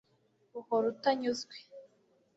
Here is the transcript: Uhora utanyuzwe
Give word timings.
Uhora 0.59 0.85
utanyuzwe 0.93 1.55